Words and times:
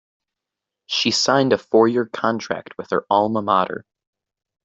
She 0.87 1.11
signed 1.11 1.53
a 1.53 1.59
four-year 1.59 2.07
contract 2.07 2.75
with 2.75 2.89
her 2.89 3.05
alma 3.11 3.43
mater. 3.43 3.85